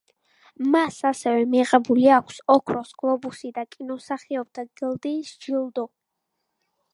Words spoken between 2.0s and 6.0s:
აქვს ოქროს გლობუსი და კინომსახიობთა გილდიის ჯილდო.